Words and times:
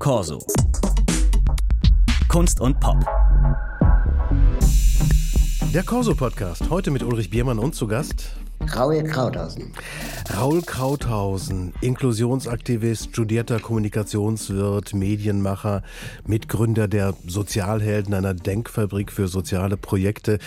Corso. 0.00 0.42
Kunst 2.26 2.58
und 2.58 2.80
Pop. 2.80 2.96
Der 5.74 5.82
Corso-Podcast. 5.82 6.70
Heute 6.70 6.90
mit 6.90 7.02
Ulrich 7.02 7.28
Biermann 7.28 7.58
und 7.58 7.74
zu 7.74 7.86
Gast 7.86 8.30
Raul 8.74 9.02
Krauthausen. 9.02 9.74
Raul 10.34 10.62
Krauthausen, 10.62 11.74
Inklusionsaktivist, 11.82 13.10
studierter 13.10 13.60
Kommunikationswirt, 13.60 14.94
Medienmacher, 14.94 15.82
Mitgründer 16.26 16.88
der 16.88 17.12
Sozialhelden 17.26 18.14
einer 18.14 18.32
Denkfabrik 18.32 19.12
für 19.12 19.28
soziale 19.28 19.76
Projekte. 19.76 20.38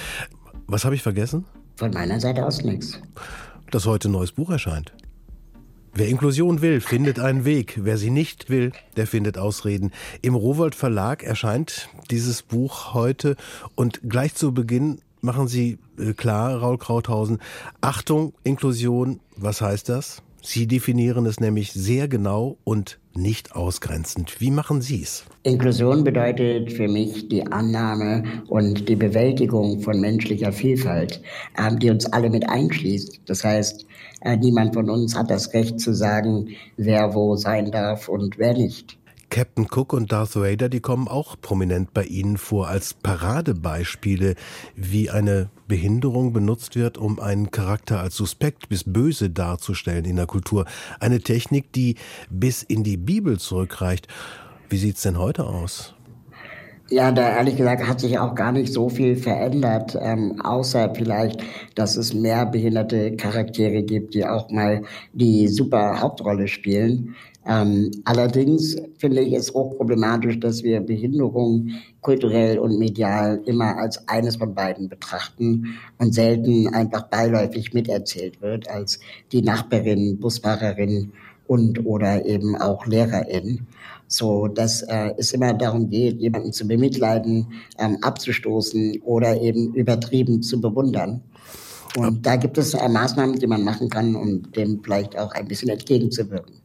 Was 0.65 0.83
habe 0.83 0.95
ich 0.95 1.03
vergessen? 1.03 1.45
Von 1.75 1.91
meiner 1.91 2.19
Seite 2.19 2.43
aus 2.43 2.63
nichts. 2.63 2.99
Dass 3.69 3.85
heute 3.85 4.09
ein 4.09 4.13
neues 4.13 4.31
Buch 4.31 4.49
erscheint. 4.49 4.93
Wer 5.95 6.07
Inklusion 6.07 6.63
will, 6.63 6.81
findet 6.81 7.19
einen 7.19 7.45
Weg. 7.45 7.79
Wer 7.83 7.99
sie 7.99 8.09
nicht 8.09 8.49
will, 8.49 8.71
der 8.95 9.05
findet 9.05 9.37
Ausreden. 9.37 9.91
Im 10.23 10.33
Rowold 10.33 10.73
Verlag 10.73 11.21
erscheint 11.21 11.87
dieses 12.09 12.41
Buch 12.41 12.95
heute 12.95 13.35
und 13.75 14.01
gleich 14.09 14.33
zu 14.33 14.55
Beginn 14.55 15.01
machen 15.21 15.47
Sie 15.47 15.77
äh, 15.99 16.13
klar, 16.13 16.55
Raul 16.55 16.79
Krauthausen, 16.79 17.37
Achtung, 17.81 18.33
Inklusion, 18.43 19.19
was 19.35 19.61
heißt 19.61 19.87
das? 19.87 20.23
Sie 20.41 20.65
definieren 20.65 21.27
es 21.27 21.39
nämlich 21.39 21.71
sehr 21.71 22.07
genau 22.07 22.57
und 22.63 22.97
nicht 23.15 23.55
ausgrenzend. 23.55 24.39
Wie 24.39 24.51
machen 24.51 24.81
Sie 24.81 25.01
es? 25.01 25.25
Inklusion 25.43 26.03
bedeutet 26.03 26.71
für 26.71 26.87
mich 26.87 27.27
die 27.29 27.45
Annahme 27.45 28.23
und 28.47 28.89
die 28.89 28.95
Bewältigung 28.95 29.81
von 29.81 29.99
menschlicher 29.99 30.51
Vielfalt, 30.51 31.21
ähm, 31.57 31.79
die 31.79 31.89
uns 31.89 32.05
alle 32.05 32.29
mit 32.29 32.49
einschließt. 32.49 33.21
Das 33.25 33.43
heißt, 33.43 33.85
äh, 34.21 34.37
niemand 34.37 34.73
von 34.73 34.89
uns 34.89 35.15
hat 35.15 35.29
das 35.29 35.53
Recht 35.53 35.79
zu 35.79 35.93
sagen, 35.93 36.49
wer 36.77 37.13
wo 37.13 37.35
sein 37.35 37.71
darf 37.71 38.07
und 38.07 38.37
wer 38.37 38.53
nicht. 38.53 38.97
Captain 39.33 39.65
Cook 39.65 39.93
und 39.93 40.11
Darth 40.11 40.35
Vader, 40.35 40.69
die 40.69 40.79
kommen 40.79 41.07
auch 41.07 41.41
prominent 41.41 41.91
bei 41.91 42.03
Ihnen 42.03 42.37
vor 42.37 42.67
als 42.67 42.93
Paradebeispiele, 42.93 44.35
wie 44.75 45.09
eine 45.09 45.49
Behinderung 45.67 46.33
benutzt 46.33 46.75
wird, 46.75 46.99
um 46.99 47.19
einen 47.19 47.49
Charakter 47.49 47.99
als 47.99 48.15
suspekt 48.15 48.69
bis 48.69 48.83
böse 48.83 49.31
darzustellen 49.31 50.05
in 50.05 50.17
der 50.17 50.27
Kultur. 50.27 50.65
Eine 50.99 51.19
Technik, 51.19 51.73
die 51.73 51.95
bis 52.29 52.61
in 52.61 52.83
die 52.83 52.95
Bibel 52.95 53.39
zurückreicht. 53.39 54.07
Wie 54.69 54.77
sieht's 54.77 55.01
denn 55.01 55.17
heute 55.17 55.47
aus? 55.47 55.92
Ja, 56.89 57.11
da 57.11 57.37
ehrlich 57.37 57.55
gesagt 57.55 57.87
hat 57.87 58.01
sich 58.01 58.19
auch 58.19 58.35
gar 58.35 58.51
nicht 58.51 58.71
so 58.73 58.89
viel 58.89 59.15
verändert, 59.15 59.97
ähm, 59.99 60.41
außer 60.41 60.93
vielleicht, 60.93 61.41
dass 61.75 61.95
es 61.95 62.13
mehr 62.13 62.45
behinderte 62.45 63.15
Charaktere 63.15 63.83
gibt, 63.83 64.13
die 64.13 64.25
auch 64.25 64.49
mal 64.51 64.83
die 65.13 65.47
super 65.47 66.01
Hauptrolle 66.01 66.47
spielen. 66.47 67.15
Ähm, 67.45 67.89
allerdings 68.05 68.75
finde 68.97 69.21
ich 69.21 69.33
es 69.33 69.53
hochproblematisch, 69.53 70.39
dass 70.39 70.63
wir 70.63 70.81
Behinderung 70.81 71.69
kulturell 72.01 72.59
und 72.59 72.77
medial 72.77 73.41
immer 73.45 73.77
als 73.77 74.07
eines 74.07 74.35
von 74.35 74.53
beiden 74.53 74.89
betrachten 74.89 75.77
und 75.99 76.13
selten 76.13 76.67
einfach 76.73 77.03
beiläufig 77.07 77.73
miterzählt 77.73 78.41
wird 78.41 78.69
als 78.69 78.99
die 79.31 79.41
Nachbarin, 79.41 80.19
Busfahrerin 80.19 81.13
und 81.47 81.85
oder 81.85 82.25
eben 82.25 82.55
auch 82.55 82.85
Lehrerin. 82.85 83.67
So, 84.07 84.47
dass 84.47 84.83
äh, 84.83 85.11
es 85.17 85.31
immer 85.31 85.53
darum 85.53 85.89
geht, 85.89 86.19
jemanden 86.19 86.53
zu 86.53 86.67
bemitleiden, 86.67 87.47
ähm, 87.79 87.97
abzustoßen 88.01 89.01
oder 89.03 89.41
eben 89.41 89.73
übertrieben 89.73 90.41
zu 90.43 90.61
bewundern. 90.61 91.21
Und 91.95 92.25
da 92.25 92.35
gibt 92.37 92.57
es 92.57 92.73
Maßnahmen, 92.73 93.37
die 93.37 93.45
man 93.45 93.63
machen 93.63 93.89
kann, 93.89 94.15
um 94.15 94.51
dem 94.53 94.81
vielleicht 94.83 95.17
auch 95.17 95.31
ein 95.33 95.47
bisschen 95.47 95.69
entgegenzuwirken. 95.69 96.55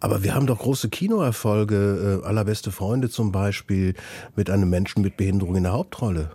Aber 0.00 0.22
wir 0.22 0.34
haben 0.34 0.46
doch 0.46 0.58
große 0.60 0.88
Kinoerfolge, 0.88 2.22
äh, 2.22 2.26
allerbeste 2.26 2.70
Freunde 2.70 3.10
zum 3.10 3.30
Beispiel, 3.30 3.94
mit 4.34 4.48
einem 4.48 4.70
Menschen 4.70 5.02
mit 5.02 5.16
Behinderung 5.18 5.56
in 5.56 5.64
der 5.64 5.72
Hauptrolle. 5.72 6.30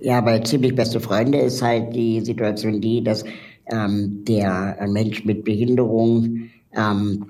Ja, 0.00 0.20
bei 0.20 0.38
ziemlich 0.40 0.74
beste 0.74 1.00
Freunde 1.00 1.38
ist 1.38 1.62
halt 1.62 1.94
die 1.94 2.20
Situation 2.22 2.80
die, 2.80 3.04
dass 3.04 3.24
ähm, 3.66 4.24
der 4.26 4.78
Mensch 4.88 5.24
mit 5.24 5.44
Behinderung 5.44 6.48
ähm, 6.74 7.26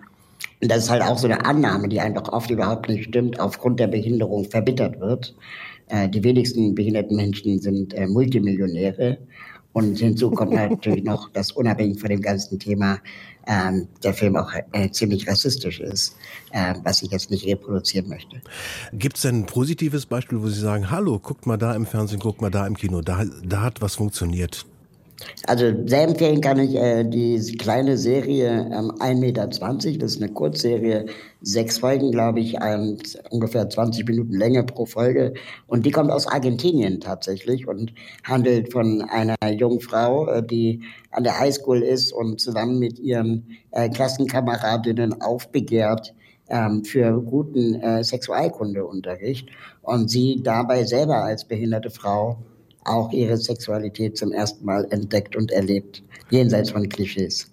das 0.68 0.84
ist 0.84 0.90
halt 0.90 1.02
auch 1.02 1.18
so 1.18 1.26
eine 1.26 1.44
Annahme, 1.44 1.88
die 1.88 2.00
einfach 2.00 2.28
oft 2.32 2.50
überhaupt 2.50 2.88
nicht 2.88 3.04
stimmt, 3.04 3.40
aufgrund 3.40 3.80
der 3.80 3.88
Behinderung 3.88 4.44
verbittert 4.44 5.00
wird. 5.00 5.34
Äh, 5.88 6.08
die 6.08 6.22
wenigsten 6.22 6.74
behinderten 6.74 7.16
Menschen 7.16 7.60
sind 7.60 7.94
äh, 7.94 8.06
Multimillionäre 8.06 9.18
und 9.72 9.98
hinzu 9.98 10.30
kommt 10.30 10.52
natürlich 10.70 11.04
noch, 11.04 11.30
dass 11.30 11.52
unabhängig 11.52 12.00
von 12.00 12.10
dem 12.10 12.20
ganzen 12.20 12.58
Thema 12.58 12.98
ähm, 13.46 13.88
der 14.04 14.14
Film 14.14 14.36
auch 14.36 14.52
äh, 14.72 14.90
ziemlich 14.90 15.26
rassistisch 15.26 15.80
ist, 15.80 16.16
äh, 16.52 16.74
was 16.84 17.02
ich 17.02 17.10
jetzt 17.10 17.30
nicht 17.30 17.44
reproduzieren 17.46 18.08
möchte. 18.08 18.40
Gibt 18.92 19.16
es 19.16 19.22
denn 19.22 19.40
ein 19.40 19.46
positives 19.46 20.06
Beispiel, 20.06 20.40
wo 20.40 20.48
Sie 20.48 20.60
sagen, 20.60 20.90
hallo, 20.90 21.18
guckt 21.18 21.46
mal 21.46 21.56
da 21.56 21.74
im 21.74 21.86
Fernsehen, 21.86 22.20
guckt 22.20 22.40
mal 22.40 22.50
da 22.50 22.66
im 22.66 22.76
Kino, 22.76 23.00
da, 23.00 23.24
da 23.44 23.62
hat 23.62 23.82
was 23.82 23.96
funktioniert? 23.96 24.64
Also 25.46 25.72
sehr 25.86 26.04
empfehlen 26.04 26.40
kann 26.40 26.58
ich 26.58 26.74
äh, 26.74 27.04
die 27.04 27.40
kleine 27.56 27.98
Serie 27.98 28.70
ähm, 28.72 28.90
1,20 28.92 29.14
Meter. 29.18 29.46
Das 29.46 30.12
ist 30.12 30.22
eine 30.22 30.32
Kurzserie, 30.32 31.06
sechs 31.40 31.78
Folgen, 31.78 32.12
glaube 32.12 32.40
ich, 32.40 32.56
ähm, 32.62 32.98
ungefähr 33.30 33.68
20 33.68 34.06
Minuten 34.06 34.32
Länge 34.32 34.62
pro 34.64 34.86
Folge. 34.86 35.34
Und 35.66 35.84
die 35.84 35.90
kommt 35.90 36.10
aus 36.10 36.26
Argentinien 36.26 37.00
tatsächlich 37.00 37.66
und 37.66 37.92
handelt 38.24 38.72
von 38.72 39.02
einer 39.02 39.36
jungen 39.50 39.80
Frau, 39.80 40.28
äh, 40.28 40.42
die 40.46 40.82
an 41.10 41.24
der 41.24 41.38
Highschool 41.38 41.82
ist 41.82 42.12
und 42.12 42.40
zusammen 42.40 42.78
mit 42.78 42.98
ihren 42.98 43.58
äh, 43.72 43.88
Klassenkameradinnen 43.88 45.20
aufbegehrt 45.20 46.14
ähm, 46.48 46.84
für 46.84 47.20
guten 47.20 47.74
äh, 47.74 48.04
Sexualkundeunterricht 48.04 49.48
und 49.82 50.10
sie 50.10 50.42
dabei 50.42 50.84
selber 50.84 51.24
als 51.24 51.44
behinderte 51.44 51.90
Frau 51.90 52.38
auch 52.84 53.12
ihre 53.12 53.36
Sexualität 53.36 54.16
zum 54.16 54.32
ersten 54.32 54.64
Mal 54.64 54.86
entdeckt 54.90 55.36
und 55.36 55.50
erlebt, 55.50 56.02
jenseits 56.30 56.70
von 56.70 56.88
Klischees. 56.88 57.48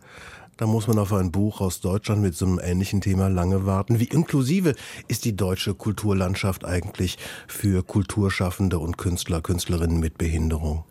Da 0.57 0.67
muss 0.67 0.88
man 0.88 1.00
auf 1.00 1.13
ein 1.13 1.31
Buch 1.31 1.62
aus 1.62 1.79
Deutschland 1.79 2.22
mit 2.22 2.35
so 2.35 2.45
einem 2.45 2.59
ähnlichen 2.62 3.00
Thema 3.00 3.29
lange 3.29 3.66
warten. 3.66 4.00
Wie 4.01 4.09
inklusive 4.09 4.75
ist 5.07 5.23
die 5.23 5.34
deutsche 5.34 5.73
Kulturlandschaft 5.73 6.66
eigentlich 6.66 7.18
für 7.47 7.81
Kulturschaffende 7.81 8.78
und 8.78 8.97
Künstler, 8.97 9.39
Künstlerinnen 9.39 10.01
mit 10.01 10.18
Behinderung? 10.18 10.84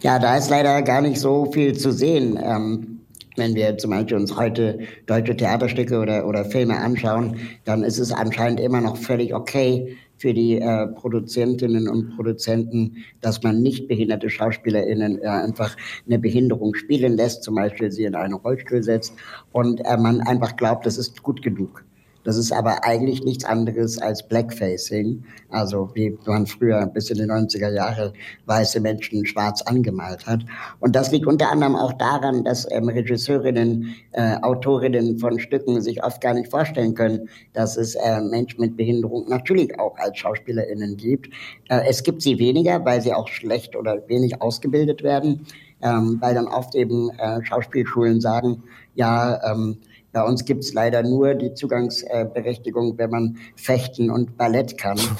Ja, 0.00 0.18
da 0.18 0.38
ist 0.38 0.48
leider 0.48 0.80
gar 0.80 1.02
nicht 1.02 1.20
so 1.20 1.52
viel 1.52 1.76
zu 1.76 1.92
sehen. 1.92 2.40
Ähm, 2.42 3.00
wenn 3.36 3.54
wir 3.54 3.76
zum 3.78 3.90
Beispiel 3.90 4.16
uns 4.16 4.36
heute 4.36 4.78
deutsche 5.06 5.36
Theaterstücke 5.36 5.98
oder, 5.98 6.26
oder 6.26 6.44
Filme 6.44 6.78
anschauen, 6.78 7.36
dann 7.64 7.82
ist 7.82 7.98
es 7.98 8.12
anscheinend 8.12 8.60
immer 8.60 8.80
noch 8.80 8.96
völlig 8.96 9.34
okay, 9.34 9.96
für 10.22 10.32
die 10.32 10.58
äh, 10.58 10.86
Produzentinnen 10.86 11.88
und 11.88 12.14
Produzenten, 12.14 12.98
dass 13.20 13.42
man 13.42 13.60
nicht 13.60 13.88
behinderte 13.88 14.30
SchauspielerInnen 14.30 15.20
äh, 15.20 15.26
einfach 15.26 15.76
eine 16.06 16.20
Behinderung 16.20 16.76
spielen 16.76 17.16
lässt, 17.16 17.42
zum 17.42 17.56
Beispiel 17.56 17.90
sie 17.90 18.04
in 18.04 18.14
einen 18.14 18.34
Rollstuhl 18.34 18.84
setzt 18.84 19.14
und 19.50 19.80
äh, 19.80 19.96
man 19.96 20.20
einfach 20.20 20.56
glaubt, 20.56 20.86
das 20.86 20.96
ist 20.96 21.24
gut 21.24 21.42
genug. 21.42 21.84
Das 22.24 22.36
ist 22.36 22.52
aber 22.52 22.84
eigentlich 22.84 23.24
nichts 23.24 23.44
anderes 23.44 23.98
als 23.98 24.26
Blackfacing, 24.26 25.24
also 25.50 25.90
wie 25.94 26.16
man 26.26 26.46
früher 26.46 26.86
bis 26.86 27.10
in 27.10 27.18
die 27.18 27.24
90er 27.24 27.72
Jahre 27.72 28.12
weiße 28.46 28.80
Menschen 28.80 29.26
schwarz 29.26 29.62
angemalt 29.62 30.26
hat. 30.26 30.40
Und 30.80 30.94
das 30.94 31.10
liegt 31.10 31.26
unter 31.26 31.50
anderem 31.50 31.74
auch 31.74 31.92
daran, 31.94 32.44
dass 32.44 32.70
ähm, 32.70 32.88
Regisseurinnen, 32.88 33.94
äh, 34.12 34.36
Autorinnen 34.42 35.18
von 35.18 35.38
Stücken 35.40 35.80
sich 35.80 36.04
oft 36.04 36.20
gar 36.20 36.34
nicht 36.34 36.50
vorstellen 36.50 36.94
können, 36.94 37.28
dass 37.52 37.76
es 37.76 37.96
äh, 37.96 38.20
Menschen 38.20 38.60
mit 38.60 38.76
Behinderung 38.76 39.28
natürlich 39.28 39.78
auch 39.78 39.96
als 39.98 40.18
SchauspielerInnen 40.18 40.96
gibt. 40.96 41.28
Äh, 41.68 41.82
es 41.88 42.02
gibt 42.02 42.22
sie 42.22 42.38
weniger, 42.38 42.84
weil 42.84 43.00
sie 43.00 43.12
auch 43.12 43.28
schlecht 43.28 43.74
oder 43.74 44.08
wenig 44.08 44.40
ausgebildet 44.40 45.02
werden, 45.02 45.46
ähm, 45.82 46.18
weil 46.20 46.34
dann 46.34 46.46
oft 46.46 46.74
eben 46.74 47.10
äh, 47.18 47.44
Schauspielschulen 47.44 48.20
sagen, 48.20 48.62
ja, 48.94 49.40
ähm, 49.50 49.78
bei 50.12 50.22
uns 50.22 50.44
gibt 50.44 50.64
es 50.64 50.72
leider 50.74 51.02
nur 51.02 51.34
die 51.34 51.54
Zugangsberechtigung, 51.54 52.98
wenn 52.98 53.10
man 53.10 53.36
fechten 53.56 54.10
und 54.10 54.36
Ballett 54.36 54.78
kann. 54.78 54.98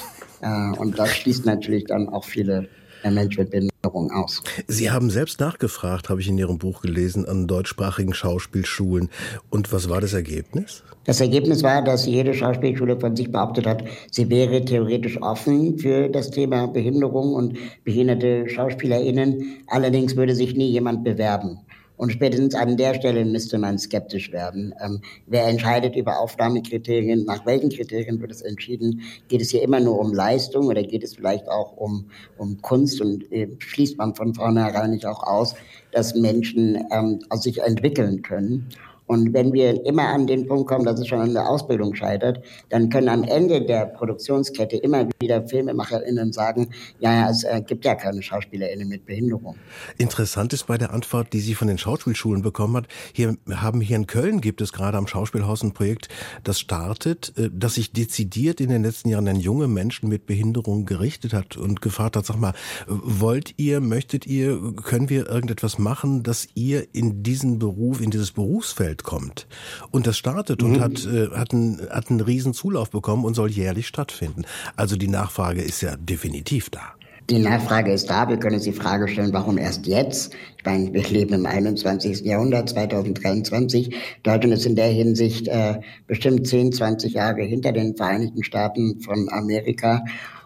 Äh, 0.44 0.76
und 0.76 0.98
das 0.98 1.10
schließt 1.10 1.46
natürlich 1.46 1.84
dann 1.84 2.08
auch 2.08 2.24
viele 2.24 2.66
äh, 3.04 3.12
Menschen 3.12 3.42
mit 3.42 3.52
Behinderung 3.52 4.10
aus. 4.10 4.42
Sie 4.66 4.90
haben 4.90 5.08
selbst 5.08 5.38
nachgefragt, 5.38 6.08
habe 6.08 6.20
ich 6.20 6.26
in 6.26 6.36
Ihrem 6.36 6.58
Buch 6.58 6.82
gelesen, 6.82 7.26
an 7.26 7.46
deutschsprachigen 7.46 8.12
Schauspielschulen. 8.12 9.08
Und 9.50 9.72
was 9.72 9.88
war 9.88 10.00
das 10.00 10.14
Ergebnis? 10.14 10.82
Das 11.04 11.20
Ergebnis 11.20 11.62
war, 11.62 11.82
dass 11.82 12.06
jede 12.06 12.34
Schauspielschule 12.34 12.98
von 12.98 13.14
sich 13.14 13.30
behauptet 13.30 13.66
hat, 13.66 13.84
sie 14.10 14.30
wäre 14.30 14.64
theoretisch 14.64 15.20
offen 15.22 15.78
für 15.78 16.08
das 16.08 16.32
Thema 16.32 16.66
Behinderung 16.66 17.34
und 17.34 17.56
behinderte 17.84 18.48
SchauspielerInnen. 18.48 19.62
Allerdings 19.68 20.16
würde 20.16 20.34
sich 20.34 20.56
nie 20.56 20.70
jemand 20.70 21.04
bewerben. 21.04 21.60
Und 21.96 22.12
spätestens 22.12 22.54
an 22.54 22.76
der 22.76 22.94
Stelle 22.94 23.24
müsste 23.24 23.58
man 23.58 23.78
skeptisch 23.78 24.32
werden. 24.32 24.74
Ähm, 24.84 25.00
wer 25.26 25.46
entscheidet 25.46 25.94
über 25.94 26.18
Aufnahmekriterien? 26.18 27.24
Nach 27.24 27.46
welchen 27.46 27.70
Kriterien 27.70 28.20
wird 28.20 28.30
es 28.32 28.42
entschieden? 28.42 29.02
Geht 29.28 29.40
es 29.40 29.50
hier 29.50 29.62
immer 29.62 29.80
nur 29.80 29.98
um 29.98 30.12
Leistung 30.12 30.66
oder 30.66 30.82
geht 30.82 31.04
es 31.04 31.14
vielleicht 31.14 31.48
auch 31.48 31.76
um, 31.76 32.10
um 32.38 32.60
Kunst? 32.62 33.00
Und 33.00 33.30
äh, 33.30 33.48
schließt 33.58 33.98
man 33.98 34.14
von 34.14 34.34
vornherein 34.34 34.90
nicht 34.92 35.06
auch 35.06 35.22
aus, 35.22 35.54
dass 35.92 36.14
Menschen 36.14 36.84
ähm, 36.90 37.20
sich 37.34 37.58
entwickeln 37.58 38.22
können? 38.22 38.68
Und 39.12 39.34
wenn 39.34 39.52
wir 39.52 39.84
immer 39.84 40.08
an 40.08 40.26
den 40.26 40.46
Punkt 40.46 40.66
kommen, 40.68 40.86
dass 40.86 40.98
es 40.98 41.06
schon 41.06 41.20
an 41.20 41.34
der 41.34 41.46
Ausbildung 41.46 41.94
scheitert, 41.94 42.42
dann 42.70 42.88
können 42.88 43.10
am 43.10 43.24
Ende 43.24 43.60
der 43.60 43.84
Produktionskette 43.84 44.78
immer 44.78 45.06
wieder 45.20 45.46
FilmemacherInnen 45.46 46.32
sagen, 46.32 46.70
ja, 46.98 47.28
es 47.28 47.44
äh, 47.44 47.60
gibt 47.60 47.84
ja 47.84 47.94
keine 47.94 48.22
SchauspielerInnen 48.22 48.88
mit 48.88 49.04
Behinderung. 49.04 49.56
Interessant 49.98 50.54
ist 50.54 50.66
bei 50.66 50.78
der 50.78 50.94
Antwort, 50.94 51.34
die 51.34 51.40
sie 51.40 51.54
von 51.54 51.68
den 51.68 51.76
Schauspielschulen 51.76 52.40
bekommen 52.40 52.74
hat, 52.74 52.88
hier 53.12 53.36
haben 53.50 53.82
hier 53.82 53.96
in 53.96 54.06
Köln 54.06 54.40
gibt 54.40 54.62
es 54.62 54.72
gerade 54.72 54.96
am 54.96 55.06
Schauspielhaus 55.06 55.62
ein 55.62 55.72
Projekt, 55.72 56.08
das 56.42 56.58
startet, 56.58 57.34
äh, 57.36 57.50
das 57.52 57.74
sich 57.74 57.92
dezidiert 57.92 58.62
in 58.62 58.70
den 58.70 58.82
letzten 58.82 59.10
Jahren 59.10 59.28
an 59.28 59.36
junge 59.36 59.68
Menschen 59.68 60.08
mit 60.08 60.24
Behinderung 60.24 60.86
gerichtet 60.86 61.34
hat 61.34 61.58
und 61.58 61.82
gefragt 61.82 62.16
hat, 62.16 62.24
sag 62.24 62.36
mal, 62.36 62.54
wollt 62.86 63.52
ihr, 63.58 63.82
möchtet 63.82 64.26
ihr, 64.26 64.58
können 64.82 65.10
wir 65.10 65.28
irgendetwas 65.28 65.78
machen, 65.78 66.22
dass 66.22 66.48
ihr 66.54 66.86
in 66.94 67.22
diesen 67.22 67.58
Beruf, 67.58 68.00
in 68.00 68.10
dieses 68.10 68.30
Berufsfeld 68.30 69.01
kommt? 69.02 69.46
Und 69.90 70.06
das 70.06 70.16
startet 70.16 70.62
und 70.62 70.72
mhm. 70.72 70.80
hat, 70.80 71.04
äh, 71.04 71.28
hat, 71.30 71.52
einen, 71.52 71.80
hat 71.90 72.10
einen 72.10 72.20
riesen 72.20 72.54
Zulauf 72.54 72.90
bekommen 72.90 73.24
und 73.24 73.34
soll 73.34 73.50
jährlich 73.50 73.86
stattfinden. 73.86 74.44
Also 74.76 74.96
die 74.96 75.08
Nachfrage 75.08 75.62
ist 75.62 75.80
ja 75.82 75.96
definitiv 75.96 76.70
da. 76.70 76.94
Die 77.30 77.38
Nachfrage 77.38 77.92
ist 77.92 78.10
da. 78.10 78.28
Wir 78.28 78.36
können 78.36 78.56
uns 78.56 78.64
die 78.64 78.72
Frage 78.72 79.06
stellen, 79.06 79.32
warum 79.32 79.56
erst 79.56 79.86
jetzt? 79.86 80.34
Ich 80.58 80.64
meine, 80.64 80.92
wir 80.92 81.02
leben 81.04 81.34
im 81.34 81.46
21. 81.46 82.20
Jahrhundert, 82.20 82.68
2023. 82.68 83.94
Deutschland 84.24 84.54
ist 84.54 84.66
in 84.66 84.74
der 84.74 84.88
Hinsicht 84.88 85.46
äh, 85.46 85.80
bestimmt 86.06 86.46
10, 86.46 86.72
20 86.72 87.14
Jahre 87.14 87.42
hinter 87.42 87.72
den 87.72 87.96
Vereinigten 87.96 88.42
Staaten 88.42 89.00
von 89.00 89.28
Amerika. 89.30 90.04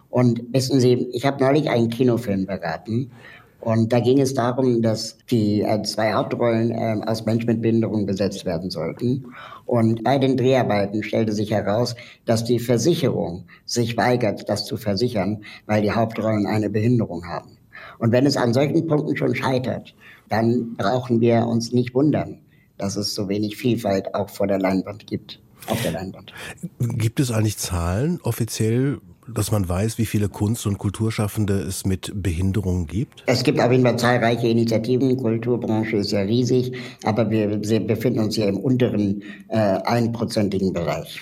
Und 0.09 0.41
wissen 0.53 0.79
Sie, 0.79 1.07
ich 1.13 1.25
habe 1.25 1.43
neulich 1.43 1.69
einen 1.69 1.89
Kinofilm 1.89 2.45
beraten 2.45 3.11
und 3.59 3.91
da 3.91 3.99
ging 3.99 4.19
es 4.19 4.33
darum, 4.33 4.81
dass 4.81 5.17
die 5.31 5.61
äh, 5.61 5.81
zwei 5.83 6.13
Hauptrollen 6.13 6.71
äh, 6.71 7.01
aus 7.05 7.25
Menschen 7.25 7.47
mit 7.47 7.61
Behinderung 7.61 8.05
besetzt 8.05 8.45
werden 8.45 8.69
sollten. 8.69 9.25
Und 9.65 10.03
bei 10.03 10.19
den 10.19 10.37
Dreharbeiten 10.37 11.03
stellte 11.03 11.33
sich 11.33 11.51
heraus, 11.51 11.95
dass 12.25 12.43
die 12.43 12.59
Versicherung 12.59 13.45
sich 13.65 13.97
weigert, 13.97 14.47
das 14.47 14.65
zu 14.65 14.77
versichern, 14.77 15.43
weil 15.65 15.81
die 15.81 15.91
Hauptrollen 15.91 16.45
eine 16.45 16.69
Behinderung 16.69 17.25
haben. 17.25 17.57
Und 17.99 18.11
wenn 18.11 18.25
es 18.25 18.37
an 18.37 18.53
solchen 18.53 18.87
Punkten 18.87 19.17
schon 19.17 19.35
scheitert, 19.35 19.95
dann 20.29 20.75
brauchen 20.75 21.19
wir 21.19 21.47
uns 21.47 21.71
nicht 21.71 21.95
wundern, 21.95 22.39
dass 22.77 22.95
es 22.95 23.15
so 23.15 23.27
wenig 23.27 23.57
Vielfalt 23.57 24.13
auch 24.13 24.29
vor 24.29 24.47
der 24.47 24.59
Leinwand 24.59 25.07
gibt. 25.07 25.41
Auf 25.67 25.81
der 25.81 25.91
Leinwand. 25.91 26.31
Gibt 26.79 27.19
es 27.19 27.31
eigentlich 27.31 27.57
Zahlen 27.57 28.19
offiziell, 28.21 28.99
dass 29.27 29.51
man 29.51 29.67
weiß, 29.67 29.97
wie 29.97 30.05
viele 30.05 30.29
Kunst- 30.29 30.65
und 30.67 30.77
Kulturschaffende 30.77 31.53
es 31.59 31.85
mit 31.85 32.11
Behinderungen 32.15 32.87
gibt? 32.87 33.23
Es 33.25 33.43
gibt 33.43 33.59
auf 33.59 33.71
jeden 33.71 33.83
Fall 33.83 33.97
zahlreiche 33.97 34.47
Initiativen. 34.47 35.17
Kulturbranche 35.17 35.97
ist 35.97 36.11
ja 36.11 36.21
riesig, 36.21 36.73
aber 37.03 37.29
wir 37.29 37.59
befinden 37.79 38.19
uns 38.19 38.37
ja 38.37 38.47
im 38.47 38.57
unteren 38.57 39.23
äh, 39.49 39.57
einprozentigen 39.57 40.73
Bereich. 40.73 41.19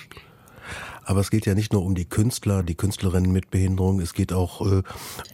Aber 1.06 1.20
es 1.20 1.30
geht 1.30 1.46
ja 1.46 1.54
nicht 1.54 1.72
nur 1.72 1.84
um 1.84 1.94
die 1.94 2.04
Künstler, 2.04 2.62
die 2.62 2.74
Künstlerinnen 2.74 3.32
mit 3.32 3.50
Behinderung, 3.50 4.00
es 4.00 4.12
geht 4.12 4.32
auch 4.32 4.60
äh, 4.60 4.82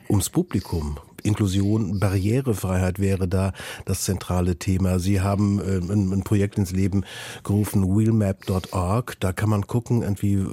ums 0.08 0.28
Publikum. 0.28 0.98
Inklusion, 1.22 1.98
Barrierefreiheit 2.00 2.98
wäre 2.98 3.28
da 3.28 3.52
das 3.84 4.02
zentrale 4.02 4.56
Thema. 4.56 4.98
Sie 4.98 5.20
haben 5.20 5.60
äh, 5.60 5.92
ein, 5.92 6.12
ein, 6.12 6.22
Projekt 6.24 6.58
ins 6.58 6.72
Leben 6.72 7.04
gerufen, 7.44 7.96
wheelmap.org. 7.96 9.16
Da 9.20 9.32
kann 9.32 9.48
man 9.48 9.66
gucken, 9.66 10.02
irgendwie, 10.02 10.34
äh, 10.34 10.46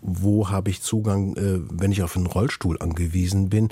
wo, 0.00 0.48
habe 0.48 0.70
ich 0.70 0.82
Zugang, 0.82 1.36
äh, 1.36 1.60
wenn 1.70 1.92
ich 1.92 2.02
auf 2.02 2.16
einen 2.16 2.26
Rollstuhl 2.26 2.78
angewiesen 2.80 3.50
bin. 3.50 3.68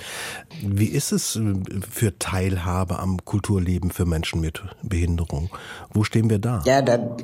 Wie 0.62 0.88
ist 0.88 1.12
es 1.12 1.36
äh, 1.36 1.54
für 1.90 2.18
Teilhabe 2.18 2.98
am 2.98 3.24
Kulturleben 3.24 3.90
für 3.90 4.04
Menschen 4.04 4.40
mit 4.40 4.62
Behinderung? 4.82 5.50
Wo 5.92 6.04
stehen 6.04 6.30
wir 6.30 6.38
da? 6.38 6.62
Ja, 6.66 6.82
da 6.82 7.16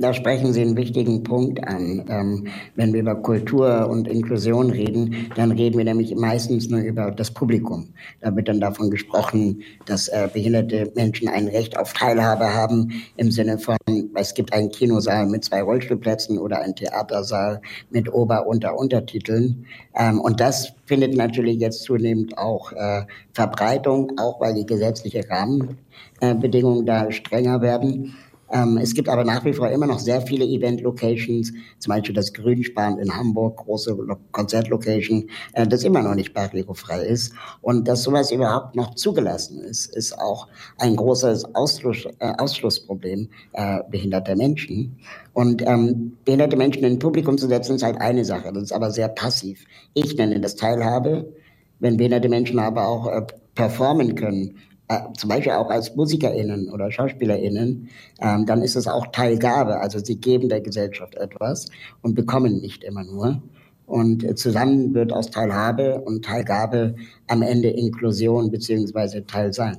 da 0.00 0.14
sprechen 0.14 0.52
Sie 0.52 0.62
einen 0.62 0.76
wichtigen 0.76 1.22
Punkt 1.22 1.66
an. 1.66 2.04
Ähm, 2.08 2.48
wenn 2.76 2.92
wir 2.92 3.00
über 3.00 3.16
Kultur 3.16 3.88
und 3.88 4.08
Inklusion 4.08 4.70
reden, 4.70 5.30
dann 5.36 5.52
reden 5.52 5.78
wir 5.78 5.84
nämlich 5.84 6.14
meistens 6.14 6.68
nur 6.68 6.80
über 6.80 7.10
das 7.10 7.30
Publikum. 7.30 7.88
Da 8.20 8.34
wird 8.34 8.48
dann 8.48 8.60
davon 8.60 8.90
gesprochen, 8.90 9.62
dass 9.86 10.08
äh, 10.08 10.28
behinderte 10.32 10.92
Menschen 10.94 11.28
ein 11.28 11.48
Recht 11.48 11.78
auf 11.78 11.92
Teilhabe 11.92 12.54
haben, 12.54 12.92
im 13.16 13.30
Sinne 13.30 13.58
von, 13.58 13.76
es 14.14 14.34
gibt 14.34 14.52
einen 14.52 14.70
Kinosaal 14.70 15.26
mit 15.26 15.44
zwei 15.44 15.62
Rollstuhlplätzen 15.62 16.38
oder 16.38 16.60
einen 16.60 16.74
Theatersaal 16.74 17.60
mit 17.90 18.12
Ober-, 18.12 18.46
Unter-, 18.46 18.78
Untertiteln. 18.78 19.66
Ähm, 19.94 20.20
und 20.20 20.40
das 20.40 20.72
findet 20.86 21.16
natürlich 21.16 21.58
jetzt 21.58 21.82
zunehmend 21.82 22.38
auch 22.38 22.72
äh, 22.72 23.02
Verbreitung, 23.32 24.12
auch 24.18 24.40
weil 24.40 24.54
die 24.54 24.66
gesetzlichen 24.66 25.24
Rahmenbedingungen 25.24 26.86
da 26.86 27.10
strenger 27.12 27.60
werden. 27.60 28.14
Ähm, 28.50 28.78
es 28.78 28.94
gibt 28.94 29.08
aber 29.08 29.24
nach 29.24 29.44
wie 29.44 29.52
vor 29.52 29.68
immer 29.68 29.86
noch 29.86 29.98
sehr 29.98 30.20
viele 30.22 30.44
Event-Locations, 30.44 31.52
zum 31.78 31.90
Beispiel 31.90 32.14
das 32.14 32.32
Grünspan 32.32 32.98
in 32.98 33.14
Hamburg, 33.14 33.58
große 33.58 33.96
Konzertlocation, 34.32 35.28
äh, 35.52 35.66
das 35.66 35.84
immer 35.84 36.02
noch 36.02 36.14
nicht 36.14 36.34
barrierefrei 36.34 37.04
ist. 37.04 37.32
Und 37.60 37.86
dass 37.86 38.02
sowas 38.02 38.30
überhaupt 38.30 38.74
noch 38.74 38.94
zugelassen 38.94 39.60
ist, 39.60 39.94
ist 39.94 40.18
auch 40.18 40.48
ein 40.78 40.96
großes 40.96 41.54
Ausschluss, 41.54 42.06
äh, 42.18 42.32
Ausschlussproblem 42.38 43.28
äh, 43.52 43.80
behinderter 43.90 44.36
Menschen. 44.36 44.98
Und 45.34 45.62
ähm, 45.66 46.16
behinderte 46.24 46.56
Menschen 46.56 46.84
in 46.84 46.98
Publikum 46.98 47.38
zu 47.38 47.48
setzen, 47.48 47.76
ist 47.76 47.82
halt 47.82 48.00
eine 48.00 48.24
Sache, 48.24 48.52
das 48.52 48.64
ist 48.64 48.72
aber 48.72 48.90
sehr 48.90 49.08
passiv. 49.08 49.64
Ich 49.94 50.16
nenne 50.16 50.40
das 50.40 50.56
Teilhabe, 50.56 51.32
wenn 51.80 51.96
behinderte 51.96 52.28
Menschen 52.28 52.58
aber 52.58 52.88
auch 52.88 53.06
äh, 53.06 53.22
performen 53.54 54.14
können 54.14 54.56
äh, 54.88 55.00
zum 55.16 55.28
Beispiel 55.28 55.52
auch 55.52 55.70
als 55.70 55.94
MusikerInnen 55.96 56.70
oder 56.70 56.90
SchauspielerInnen, 56.90 57.88
ähm, 58.20 58.46
dann 58.46 58.62
ist 58.62 58.74
es 58.74 58.86
auch 58.86 59.06
Teilgabe. 59.08 59.80
Also 59.80 59.98
sie 59.98 60.16
geben 60.16 60.48
der 60.48 60.60
Gesellschaft 60.60 61.14
etwas 61.16 61.66
und 62.02 62.14
bekommen 62.14 62.60
nicht 62.60 62.84
immer 62.84 63.04
nur. 63.04 63.42
Und 63.86 64.24
äh, 64.24 64.34
zusammen 64.34 64.94
wird 64.94 65.12
aus 65.12 65.30
Teilhabe 65.30 66.00
und 66.00 66.24
Teilgabe 66.24 66.94
am 67.26 67.42
Ende 67.42 67.68
Inklusion 67.68 68.50
beziehungsweise 68.50 69.26
Teilsein. 69.26 69.78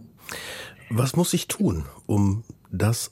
Was 0.90 1.16
muss 1.16 1.34
ich 1.34 1.48
tun, 1.48 1.86
um 2.08 2.44
das 2.72 3.12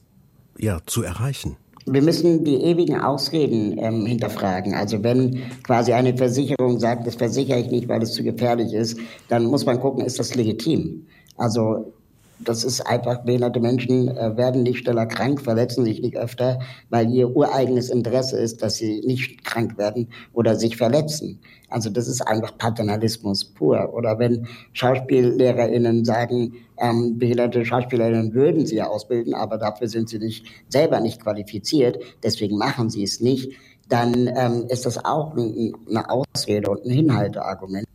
ja, 0.57 0.79
zu 0.85 1.03
erreichen? 1.03 1.57
Wir 1.85 2.01
müssen 2.01 2.43
die 2.43 2.55
ewigen 2.55 2.99
Ausreden 2.99 3.77
ähm, 3.77 4.05
hinterfragen. 4.05 4.73
Also 4.73 5.03
wenn 5.03 5.41
quasi 5.63 5.93
eine 5.93 6.17
Versicherung 6.17 6.79
sagt, 6.79 7.07
das 7.07 7.15
versichere 7.15 7.59
ich 7.59 7.71
nicht, 7.71 7.87
weil 7.87 8.01
es 8.01 8.13
zu 8.13 8.23
gefährlich 8.23 8.73
ist, 8.73 8.99
dann 9.29 9.45
muss 9.45 9.65
man 9.65 9.79
gucken, 9.79 10.03
ist 10.03 10.19
das 10.19 10.35
legitim? 10.35 11.07
Also 11.37 11.93
das 12.39 12.63
ist 12.63 12.81
einfach, 12.81 13.23
behinderte 13.23 13.59
Menschen 13.59 14.15
äh, 14.15 14.37
werden 14.37 14.63
nicht 14.63 14.79
schneller 14.79 15.05
krank, 15.05 15.41
verletzen 15.41 15.85
sich 15.85 16.01
nicht 16.01 16.17
öfter, 16.17 16.59
weil 16.89 17.09
ihr 17.11 17.35
ureigenes 17.35 17.89
Interesse 17.89 18.37
ist, 18.37 18.61
dass 18.61 18.75
sie 18.75 19.01
nicht 19.05 19.43
krank 19.43 19.77
werden 19.77 20.09
oder 20.33 20.55
sich 20.55 20.77
verletzen. 20.77 21.39
Also 21.69 21.89
das 21.89 22.07
ist 22.07 22.21
einfach 22.21 22.57
Paternalismus 22.57 23.43
pur. 23.43 23.93
Oder 23.93 24.19
wenn 24.19 24.47
SchauspiellehrerInnen 24.73 26.05
sagen, 26.05 26.53
ähm, 26.77 27.17
behinderte 27.17 27.65
SchauspielerInnen 27.65 28.33
würden 28.33 28.65
sie 28.65 28.75
ja 28.75 28.87
ausbilden, 28.87 29.33
aber 29.33 29.57
dafür 29.57 29.87
sind 29.87 30.07
sie 30.07 30.19
nicht 30.19 30.45
selber 30.69 30.99
nicht 30.99 31.21
qualifiziert, 31.21 31.97
deswegen 32.23 32.57
machen 32.57 32.89
sie 32.89 33.03
es 33.03 33.19
nicht, 33.19 33.51
dann 33.89 34.27
ähm, 34.35 34.65
ist 34.69 34.85
das 34.85 35.03
auch 35.03 35.35
ein, 35.35 35.73
eine 35.89 36.09
Ausrede 36.09 36.69
und 36.69 36.85
ein 36.85 36.91
Hinhalteargument, 36.91 37.87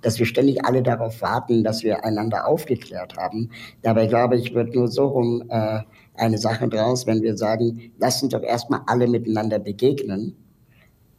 dass 0.00 0.18
wir 0.18 0.26
ständig 0.26 0.64
alle 0.64 0.82
darauf 0.82 1.20
warten, 1.22 1.64
dass 1.64 1.82
wir 1.82 2.04
einander 2.04 2.46
aufgeklärt 2.46 3.16
haben. 3.16 3.50
Dabei 3.82 4.06
glaube 4.06 4.36
ich, 4.36 4.54
wird 4.54 4.74
nur 4.74 4.88
so 4.88 5.06
rum 5.06 5.44
äh, 5.48 5.80
eine 6.14 6.38
Sache 6.38 6.68
draus, 6.68 7.06
wenn 7.06 7.22
wir 7.22 7.36
sagen, 7.36 7.92
lasst 7.98 8.22
uns 8.22 8.32
doch 8.32 8.42
erstmal 8.42 8.80
alle 8.86 9.08
miteinander 9.08 9.58
begegnen 9.58 10.36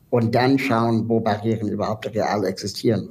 und 0.10 0.34
dann 0.34 0.58
schauen, 0.58 1.10
wo 1.10 1.20
Barrieren 1.20 1.68
überhaupt 1.68 2.14
real 2.14 2.46
existieren. 2.46 3.10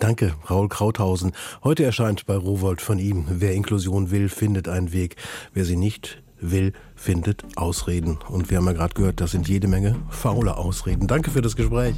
Danke, 0.00 0.34
Raul 0.48 0.68
Krauthausen. 0.68 1.32
Heute 1.64 1.84
erscheint 1.84 2.26
bei 2.26 2.36
Rowold 2.36 2.80
von 2.80 2.98
ihm, 2.98 3.24
wer 3.28 3.54
Inklusion 3.54 4.10
will, 4.10 4.28
findet 4.28 4.68
einen 4.68 4.92
Weg. 4.92 5.16
Wer 5.54 5.64
sie 5.64 5.76
nicht 5.76 6.22
will, 6.40 6.72
findet 6.94 7.44
Ausreden. 7.56 8.18
Und 8.28 8.50
wir 8.50 8.58
haben 8.58 8.66
ja 8.66 8.72
gerade 8.72 8.94
gehört, 8.94 9.20
das 9.20 9.32
sind 9.32 9.48
jede 9.48 9.68
Menge 9.68 9.96
faule 10.08 10.56
Ausreden. 10.56 11.06
Danke 11.06 11.30
für 11.30 11.42
das 11.42 11.56
Gespräch. 11.56 11.94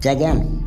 Sehr 0.00 0.16
gern. 0.16 0.64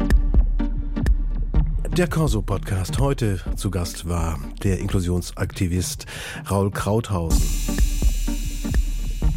Der 1.98 2.08
Corso-Podcast. 2.08 3.00
Heute 3.00 3.42
zu 3.56 3.72
Gast 3.72 4.08
war 4.08 4.40
der 4.64 4.80
Inklusionsaktivist 4.80 6.06
Raul 6.50 6.72
Krauthausen. 6.72 7.42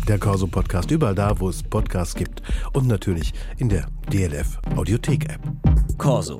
Der 0.06 0.18
Corso-Podcast 0.18 0.90
überall 0.90 1.14
da, 1.14 1.40
wo 1.40 1.48
es 1.48 1.62
Podcasts 1.62 2.14
gibt 2.14 2.42
und 2.72 2.86
natürlich 2.86 3.32
in 3.58 3.68
der 3.68 3.86
DLF 4.12 4.58
Audiothek-App. 4.76 5.40
Corso. 5.98 6.38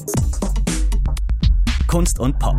Kunst 1.87 2.19
und 2.19 2.39
Pop. 2.39 2.57